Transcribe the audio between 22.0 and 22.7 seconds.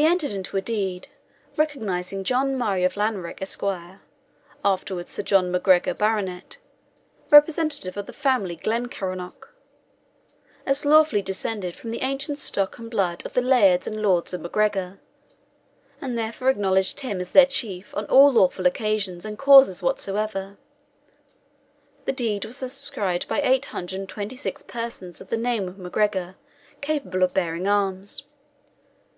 The deed was